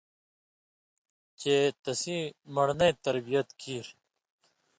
[1.39, 3.85] چے تسیں من٘ڑنَیں تربیت کېر